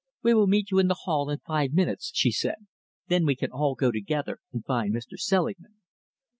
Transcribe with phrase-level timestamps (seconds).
[0.23, 2.65] "We will meet you in the hall in five minutes," she said.
[3.07, 5.13] "Then we can all go together and find Mr.
[5.15, 5.75] Selingman."